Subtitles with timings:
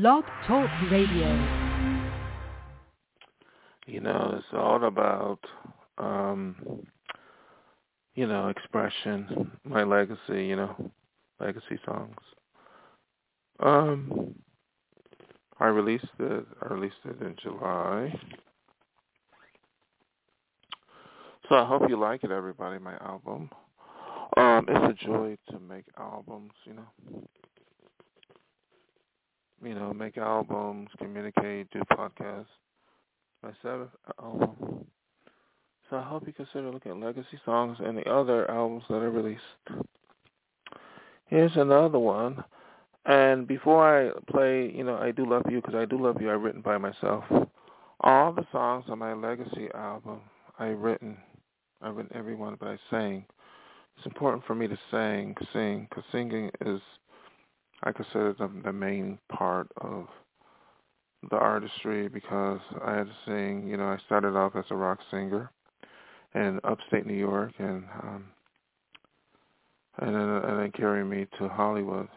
[0.00, 1.28] Blog Talk Radio.
[3.86, 5.38] You know, it's all about,
[5.98, 6.84] um,
[8.16, 10.90] you know, expression, my legacy, you know,
[11.38, 12.16] legacy songs.
[13.60, 14.34] Um,
[15.60, 16.44] I released it.
[16.60, 18.20] I released it in July.
[21.48, 22.80] So I hope you like it, everybody.
[22.80, 23.48] My album.
[24.36, 26.50] Um, it's a joy to make albums.
[26.64, 27.28] You know,
[29.64, 32.46] you know, make albums, communicate, do podcasts.
[33.42, 33.90] My seventh
[34.22, 34.86] album.
[35.90, 39.04] So I hope you consider looking at legacy songs and the other albums that I
[39.04, 39.42] released.
[41.26, 42.42] Here's another one.
[43.06, 46.32] And before I play, you know, I Do Love You, because I Do Love You,
[46.32, 47.24] I've written by myself.
[48.00, 50.20] All the songs on my Legacy album,
[50.58, 51.18] I've written.
[51.82, 53.26] I've written every one, but I sang.
[53.96, 56.80] It's important for me to sing, sing, because singing is,
[57.84, 60.06] I consider the, the main part of
[61.30, 63.68] the artistry because I had to sing.
[63.68, 65.50] You know, I started off as a rock singer
[66.34, 68.24] in upstate New York, and um,
[69.98, 72.08] and then and then carried me to Hollywood.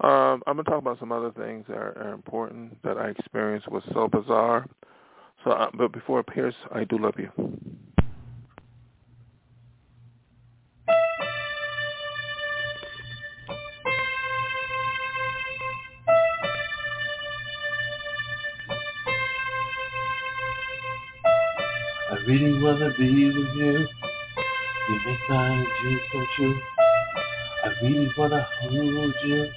[0.00, 3.68] Um, I'm gonna talk about some other things that are, are important that I experienced
[3.70, 4.66] was so bizarre.
[5.44, 7.30] So, uh, but before appears, I do love you.
[22.26, 23.88] Really wanna be with you.
[24.88, 26.60] You make my dreams come true.
[27.64, 29.50] I really wanna hold you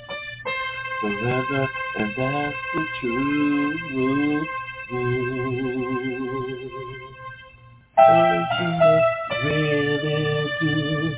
[1.02, 4.48] forever, and that's the truth.
[7.98, 9.02] Don't you
[9.46, 11.17] really do?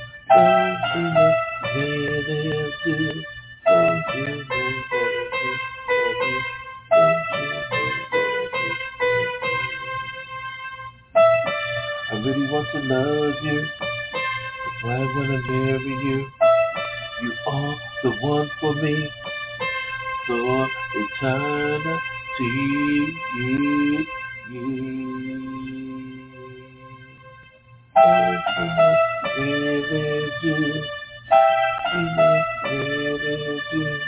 [13.43, 13.67] You.
[14.85, 16.31] I wanna marry you.
[17.21, 19.11] You are the one for me
[20.27, 22.01] for eternity.
[24.49, 24.55] Know,
[29.37, 30.83] really do?
[32.65, 33.99] Really do.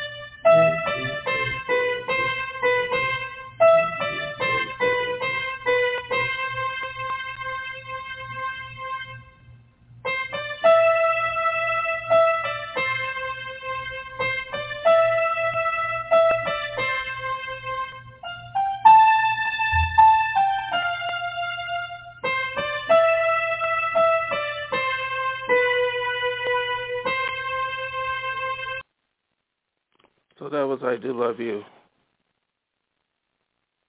[30.52, 31.64] That was I Do Love You.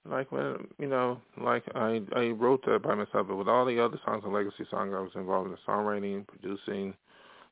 [0.09, 3.83] Like when you know, like I I wrote that by myself, but with all the
[3.83, 6.95] other songs and legacy songs, I was involved in songwriting, producing,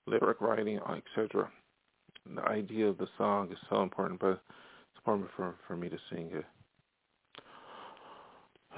[0.06, 1.48] lyric writing, etc.
[2.34, 5.98] The idea of the song is so important, but it's important for for me to
[6.10, 6.44] sing it.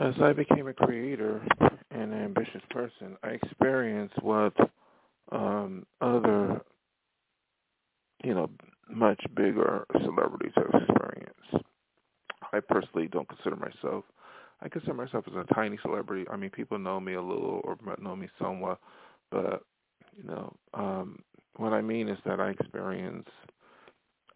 [0.00, 1.42] As I became a creator
[1.90, 4.54] and an ambitious person, I experienced what
[5.30, 6.60] um, other,
[8.24, 8.50] you know,
[8.92, 11.66] much bigger celebrities have experienced.
[12.52, 14.04] I personally don't consider myself.
[14.60, 16.26] I consider myself as a tiny celebrity.
[16.30, 18.78] I mean, people know me a little or know me somewhat,
[19.30, 19.62] but
[20.16, 21.18] you know, um,
[21.56, 23.28] what I mean is that I experience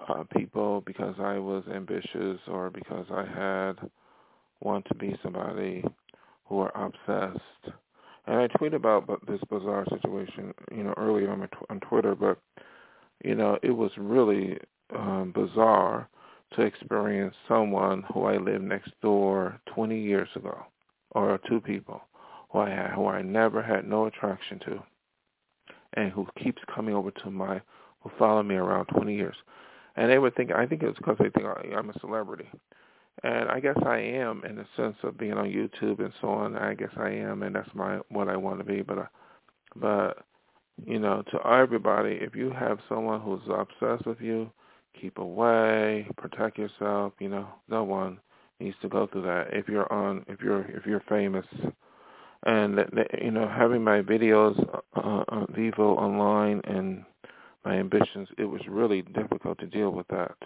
[0.08, 3.90] uh, people because I was ambitious or because I had
[4.60, 5.84] want to be somebody
[6.46, 7.74] who are obsessed.
[8.26, 12.38] And I tweet about this bizarre situation, you know, earlier on, tw- on Twitter, but
[13.26, 14.56] you know, it was really
[14.94, 16.09] um, bizarre
[16.54, 20.56] to experience someone who I lived next door 20 years ago,
[21.10, 22.00] or two people
[22.50, 24.82] who I had, who I never had no attraction to,
[25.94, 27.60] and who keeps coming over to my,
[28.00, 29.36] who followed me around 20 years.
[29.97, 32.48] And they would think, I think it's because they think I'm a celebrity.
[33.24, 36.54] And I guess I am in the sense of being on YouTube and so on.
[36.54, 38.83] I guess I am, and that's my what I want to be.
[38.83, 39.06] But, uh,
[39.74, 40.18] but
[40.84, 44.50] you know, to everybody, if you have someone who's obsessed with you,
[45.00, 47.12] keep away, protect yourself.
[47.18, 48.18] You know, no one
[48.60, 49.48] needs to go through that.
[49.52, 51.46] If you're on, if you're if you're famous,
[52.44, 52.78] and
[53.20, 54.58] you know, having my videos
[54.96, 57.04] uh, on Vevo online and
[57.64, 60.36] my ambitions, it was really difficult to deal with that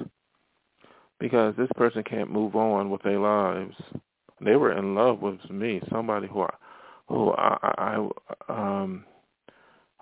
[1.18, 3.76] because this person can't move on with their lives.
[4.40, 6.54] They were in love with me, somebody who I,
[7.08, 8.08] who I,
[8.48, 9.04] I um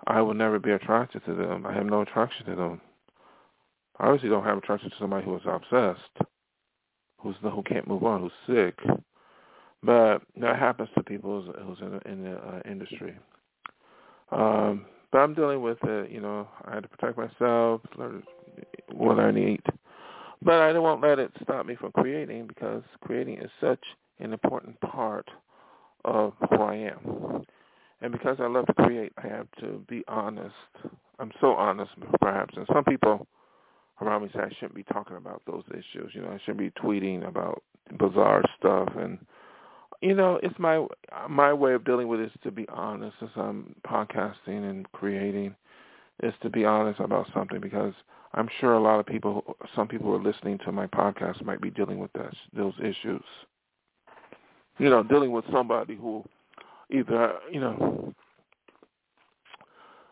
[0.07, 1.65] I will never be attracted to them.
[1.65, 2.81] I have no attraction to them.
[3.99, 6.29] I obviously don't have attraction to somebody who is obsessed,
[7.19, 8.79] who's who can't move on, who's sick.
[9.83, 13.15] But that happens to people who's, in the, in the uh, industry.
[14.31, 16.11] Um, but I'm dealing with it.
[16.11, 18.23] You know, I had to protect myself, learn
[18.93, 19.61] what I need.
[20.41, 23.83] But I won't let it stop me from creating because creating is such
[24.19, 25.29] an important part
[26.05, 27.45] of who I am.
[28.01, 30.55] And because I love to create, I have to be honest.
[31.19, 31.91] I'm so honest,
[32.21, 32.55] perhaps.
[32.55, 33.27] And some people
[34.01, 36.11] around me say I shouldn't be talking about those issues.
[36.13, 37.61] You know, I shouldn't be tweeting about
[37.97, 38.89] bizarre stuff.
[38.97, 39.19] And
[40.01, 40.85] you know, it's my
[41.29, 45.55] my way of dealing with it is to be honest as I'm podcasting and creating,
[46.23, 47.93] is to be honest about something because
[48.33, 51.61] I'm sure a lot of people, some people who are listening to my podcast might
[51.61, 53.23] be dealing with that, those issues.
[54.77, 56.23] You know, dealing with somebody who
[56.89, 58.13] either, you know,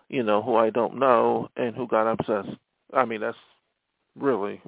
[0.09, 2.57] you know, who I don't know and who got obsessed.
[2.93, 3.37] I mean, that's
[4.15, 4.61] really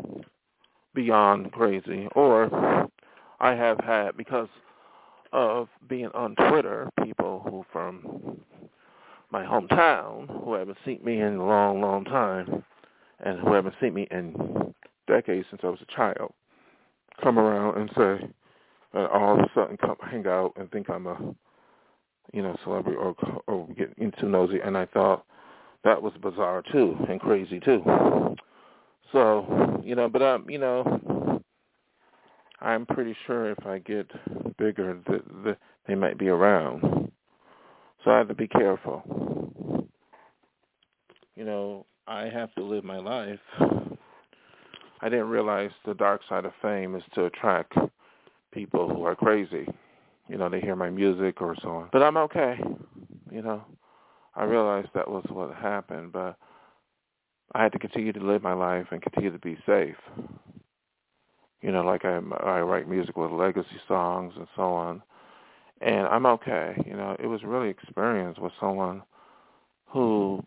[0.94, 2.08] beyond crazy.
[2.16, 2.90] Or
[3.40, 4.50] I have had, because
[5.32, 8.42] of being on Twitter, people who from
[9.32, 12.64] my hometown who haven't seen me in a long, long time
[13.20, 14.74] and who haven't seen me in
[15.08, 16.34] decades since I was a child
[17.22, 18.30] come around and say,
[18.94, 21.18] and all of a sudden come hang out and think I'm a,
[22.34, 23.16] you know, celebrity or
[23.48, 25.26] or get into nosy, and I thought
[25.84, 27.84] that was bizarre too and crazy too.
[29.12, 31.42] So, you know, but um, you know,
[32.62, 34.08] I'm pretty sure if I get
[34.58, 37.12] bigger, that the, they might be around.
[38.04, 39.88] So I have to be careful.
[41.36, 43.40] You know, I have to live my life.
[45.02, 47.74] I didn't realize the dark side of fame is to attract
[48.52, 49.66] people who are crazy.
[50.30, 51.90] You know, they hear my music or so on.
[51.92, 52.60] But I'm okay.
[53.32, 53.64] You know,
[54.36, 56.38] I realized that was what happened, but
[57.56, 59.96] I had to continue to live my life and continue to be safe.
[61.62, 65.02] You know, like I, I write music with legacy songs and so on,
[65.82, 66.76] and I'm okay.
[66.86, 69.02] You know, it was really experience with someone
[69.88, 70.46] who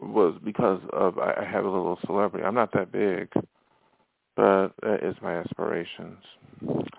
[0.00, 2.44] was because of I have a little celebrity.
[2.44, 3.30] I'm not that big,
[4.36, 6.18] but that is my aspirations.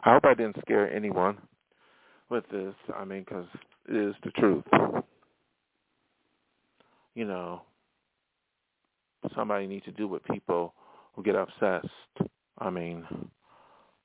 [0.03, 1.37] I hope I didn't scare anyone
[2.29, 2.73] with this.
[2.95, 3.45] I mean, because
[3.87, 4.63] it is the truth.
[7.13, 7.61] You know,
[9.35, 10.73] somebody needs to do with people
[11.13, 11.87] who get obsessed.
[12.57, 13.05] I mean,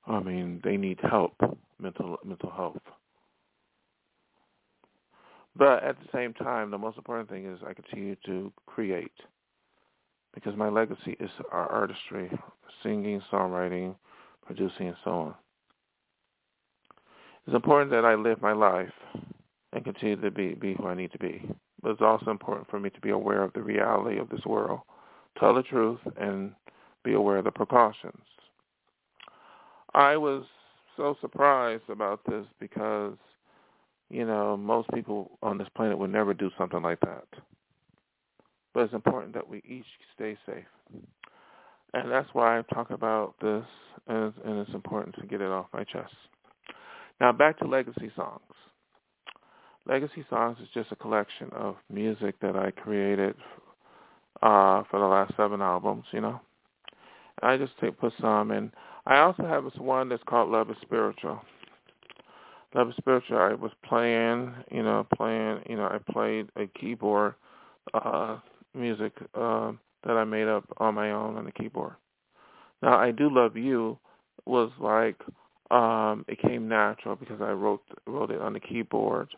[0.07, 1.35] I mean, they need help,
[1.81, 2.79] mental mental health.
[5.57, 9.13] But at the same time, the most important thing is I continue to create
[10.35, 12.31] because my legacy is our artistry,
[12.83, 13.95] singing, songwriting,
[14.45, 15.35] producing, and so on.
[17.47, 18.93] It's important that I live my life
[19.73, 21.43] and continue to be, be who I need to be.
[21.83, 24.81] But it's also important for me to be aware of the reality of this world,
[25.39, 26.53] tell the truth, and
[27.05, 28.23] be aware of the precautions.
[29.95, 30.45] I was
[30.97, 33.17] so surprised about this because
[34.09, 37.27] you know, most people on this planet would never do something like that.
[38.73, 40.65] But it's important that we each stay safe.
[41.95, 43.65] And that's why I talk about this,
[44.07, 46.15] and, it's important to get it off my chest.
[47.21, 48.41] Now back to Legacy Songs.
[49.87, 53.37] Legacy Songs is just a collection of music that I created
[54.43, 56.41] uh, for the last seven albums, you know.
[57.43, 58.71] I just take, put some, and
[59.07, 61.41] I also have this one that's called Love is Spiritual.
[62.75, 67.35] Love is Spiritual, I was playing, you know, playing, you know, I played a keyboard
[67.95, 68.39] uh,
[68.75, 69.73] music uh,
[70.05, 71.95] that I made up on my own on the keyboard.
[72.83, 73.99] Now, I Do Love You
[74.45, 75.17] was like,
[75.71, 79.29] um, it came natural because I wrote wrote it on the keyboard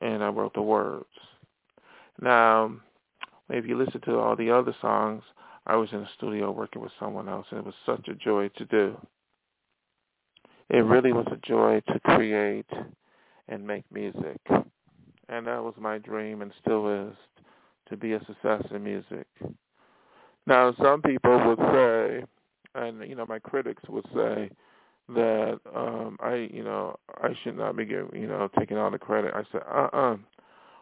[0.00, 1.06] and I wrote the words.
[2.20, 2.72] Now,
[3.48, 5.22] if you listen to all the other songs,
[5.66, 8.48] I was in the studio working with someone else, and it was such a joy
[8.56, 8.96] to do
[10.70, 12.70] it really was a joy to create
[13.48, 14.40] and make music.
[15.28, 17.16] And that was my dream and still is
[17.88, 19.26] to be a success in music.
[20.46, 22.24] Now, some people would say,
[22.76, 24.50] and you know, my critics would say
[25.14, 28.98] that um I, you know, I should not be giving, you know, taking all the
[28.98, 29.32] credit.
[29.34, 30.16] I said, uh-uh.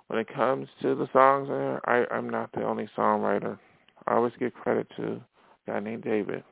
[0.09, 3.59] When it comes to the songs there, I I'm not the only songwriter.
[4.07, 5.21] I always give credit to
[5.67, 6.45] a guy named David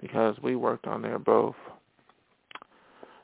[0.00, 1.54] because we worked on there both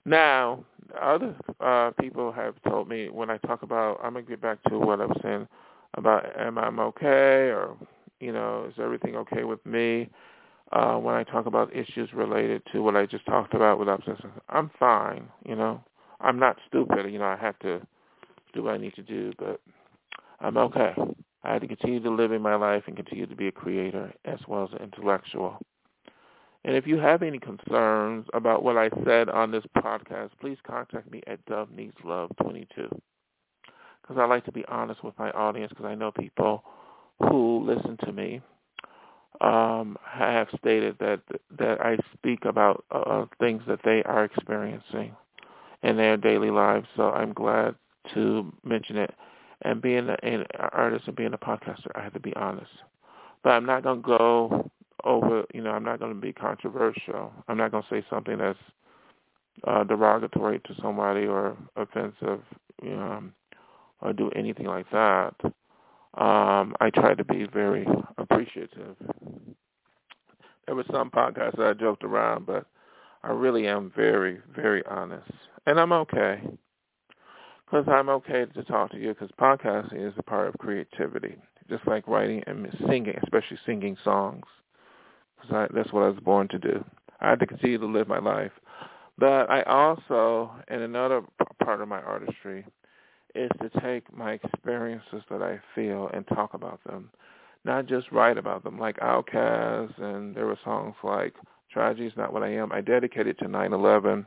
[0.04, 0.64] now,
[1.00, 4.58] other uh, people have told me when I talk about, I'm going to get back
[4.64, 5.46] to what I was saying
[5.94, 7.76] about am I okay or,
[8.20, 10.08] you know, is everything okay with me?
[10.72, 14.30] Uh, when I talk about issues related to what I just talked about with obsession,
[14.48, 15.82] I'm fine, you know.
[16.20, 17.80] I'm not stupid, you know, I have to
[18.54, 19.60] do what I need to do, but
[20.40, 20.94] I'm okay.
[21.44, 24.14] I had to continue to live in my life and continue to be a creator
[24.24, 25.58] as well as an intellectual.
[26.64, 31.10] And if you have any concerns about what I said on this podcast, please contact
[31.10, 32.88] me at Dove Needs Love 22.
[34.00, 36.62] Because I like to be honest with my audience because I know people
[37.18, 38.40] who listen to me
[39.40, 41.20] um, have stated that
[41.58, 45.16] that I speak about uh, things that they are experiencing
[45.82, 46.86] in their daily lives.
[46.96, 47.74] So I'm glad
[48.14, 49.14] to mention it.
[49.64, 52.70] And being an artist and being a podcaster, I have to be honest.
[53.44, 54.70] But I'm not going to go
[55.04, 57.32] over, you know, I'm not going to be controversial.
[57.48, 58.58] I'm not going to say something that's
[59.66, 62.40] uh, derogatory to somebody or offensive,
[62.82, 63.22] you know,
[64.00, 65.34] or do anything like that.
[66.14, 67.86] Um, I try to be very
[68.18, 68.96] appreciative.
[70.66, 72.66] There were some podcasts that I joked around, but
[73.22, 75.30] I really am very, very honest.
[75.66, 76.40] And I'm okay.
[77.64, 81.36] Because I'm okay to talk to you because podcasting is a part of creativity,
[81.70, 84.44] just like writing and singing, especially singing songs.
[85.40, 86.84] Because that's what I was born to do.
[87.20, 88.52] I had to continue to live my life.
[89.18, 91.22] But I also, in another
[91.62, 92.66] part of my artistry,
[93.34, 97.10] is to take my experiences that I feel and talk about them,
[97.64, 98.78] not just write about them.
[98.78, 101.34] Like OutKast, and there were songs like
[101.72, 104.26] "Tragedy Is Not What I Am." I dedicated to 9/11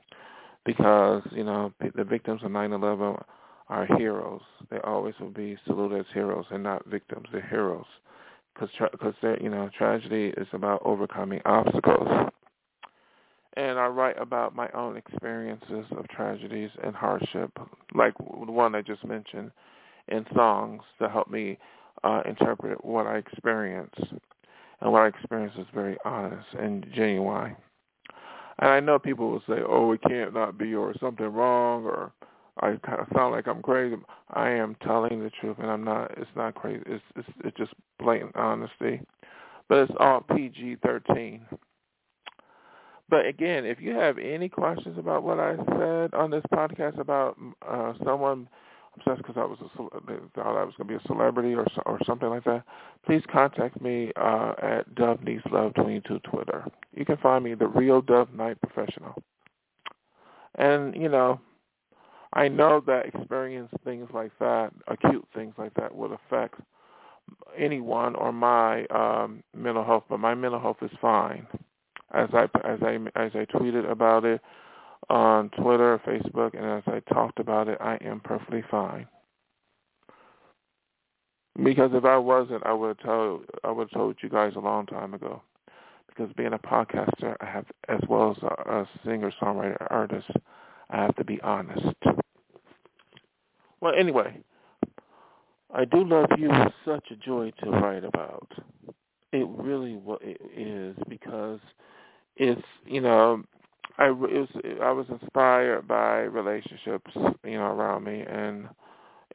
[0.66, 3.24] because you know the victims of 9/11
[3.70, 4.42] are heroes.
[4.70, 7.28] They always will be saluted as heroes and not victims.
[7.32, 7.86] They're heroes
[8.54, 12.32] because tra- you know tragedy is about overcoming obstacles
[13.56, 17.52] and I write about my own experiences of tragedies and hardship,
[17.94, 19.52] like the one I just mentioned,
[20.08, 21.58] in songs to help me
[22.04, 23.96] uh, interpret what I experience.
[24.82, 27.56] And what I experience is very honest and genuine.
[28.60, 32.12] And I know people will say, "Oh, it can't not be," or something wrong, or
[32.62, 33.96] I kind of sound like I'm crazy.
[34.30, 36.18] I am telling the truth, and I'm not.
[36.18, 36.84] It's not crazy.
[36.86, 39.02] It's it's, it's just blatant honesty.
[39.68, 41.42] But it's all PG-13.
[43.10, 47.38] But again, if you have any questions about what I said on this podcast about
[47.68, 48.48] uh, someone
[48.96, 52.00] obsessed because I was a, thought I was going to be a celebrity or or
[52.06, 52.64] something like that,
[53.06, 56.66] please contact me uh, at Dove Needs Love 22 Twitter.
[56.96, 59.14] You can find me the real Dove Night Professional.
[60.56, 61.40] And you know,
[62.34, 66.60] I know that experience things like that, acute things like that, would affect
[67.58, 71.46] anyone or my um, mental health, but my mental health is fine
[72.16, 74.42] as I as I as I tweeted about it
[75.10, 79.08] on Twitter, Facebook, and as I talked about it, I am perfectly fine.
[81.64, 84.60] Because if I wasn't, I would have told I would have told you guys a
[84.60, 85.42] long time ago.
[86.08, 90.28] Because being a podcaster, I have as well as a, a singer, songwriter, artist,
[90.90, 91.96] I have to be honest.
[93.82, 94.38] Well, anyway,
[95.74, 96.50] I do love you.
[96.86, 98.50] Such a joy to write about.
[99.34, 101.60] It really it is because
[102.38, 103.44] it's you know
[103.98, 104.50] I it was
[104.82, 107.12] I was inspired by relationships
[107.44, 108.68] you know around me and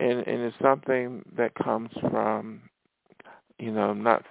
[0.01, 2.63] and and it's something that comes from
[3.59, 4.25] you know not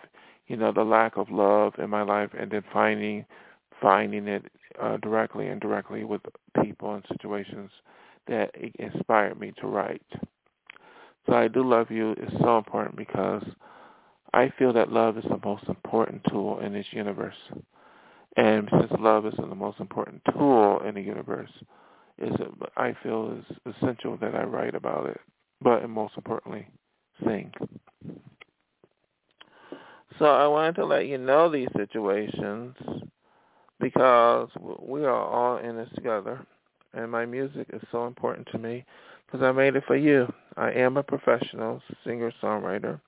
[0.47, 3.25] you know the lack of love in my life and then finding
[3.81, 4.45] finding it
[4.81, 6.21] uh, directly and directly with
[6.63, 7.71] people and situations
[8.27, 10.01] that inspired me to write.
[11.27, 13.43] So I do love you is so important because
[14.33, 17.35] I feel that love is the most important tool in this universe.
[18.37, 21.51] And since love is the most important tool in the universe,
[22.17, 22.31] is
[22.77, 25.19] I feel is essential that I write about it,
[25.61, 26.67] but most importantly,
[27.25, 27.51] sing.
[30.17, 32.75] So I wanted to let you know these situations
[33.79, 34.49] because
[34.81, 36.45] we are all in this together,
[36.93, 38.85] and my music is so important to me
[39.25, 40.31] because I made it for you.
[40.57, 42.99] I am a professional singer-songwriter,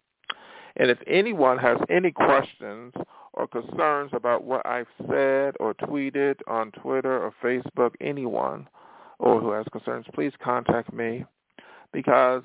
[0.78, 2.94] and if anyone has any questions
[3.34, 8.68] or concerns about what I've said or tweeted on Twitter or Facebook, anyone
[9.20, 11.26] or who has concerns, please contact me
[11.94, 12.44] because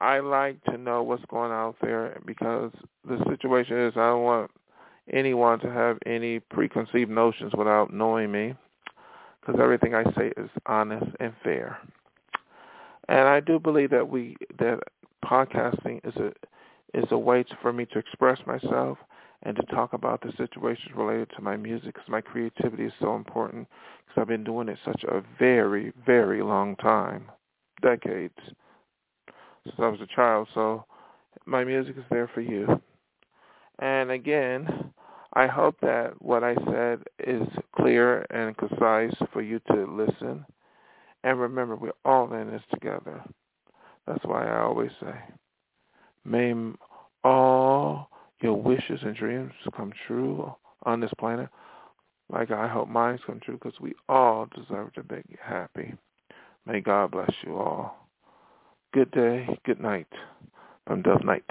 [0.00, 2.72] I like to know what's going on out there because
[3.08, 4.50] the situation is I don't want
[5.12, 8.54] anyone to have any preconceived notions without knowing me
[9.40, 11.78] because everything I say is honest and fair.
[13.08, 14.80] And I do believe that we that
[15.24, 16.32] podcasting is a
[16.94, 18.98] is a way for me to express myself
[19.44, 23.16] and to talk about the situations related to my music because my creativity is so
[23.16, 23.66] important
[24.06, 27.30] because I've been doing it such a very, very long time,
[27.82, 28.34] decades,
[29.64, 30.48] since I was a child.
[30.54, 30.84] So
[31.46, 32.80] my music is there for you.
[33.78, 34.92] And again,
[35.34, 40.44] I hope that what I said is clear and concise for you to listen.
[41.24, 43.22] And remember, we're all in this together.
[44.06, 45.14] That's why I always say,
[46.24, 46.54] may
[47.24, 48.10] all
[48.42, 50.52] your wishes and dreams come true
[50.84, 51.48] on this planet.
[52.30, 55.94] Like I hope mine come true because we all deserve to be happy.
[56.66, 58.08] May God bless you all.
[58.92, 60.08] Good day, good night
[60.86, 61.44] from Dove Night.